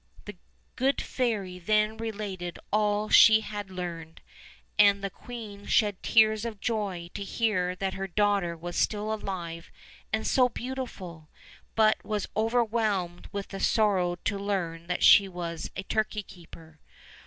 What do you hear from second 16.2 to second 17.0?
keeper.